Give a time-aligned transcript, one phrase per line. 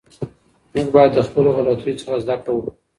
[0.73, 2.71] موږ باید د خپلو غلطیو څخه زده کړه وکړو.